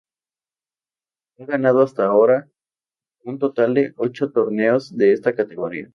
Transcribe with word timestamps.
Ha 1.37 1.45
ganado 1.45 1.81
hasta 1.83 2.07
ahora 2.07 2.49
un 3.23 3.37
total 3.37 3.75
de 3.75 3.93
ocho 3.97 4.31
torneos 4.31 4.97
de 4.97 5.13
esta 5.13 5.35
categoría. 5.35 5.89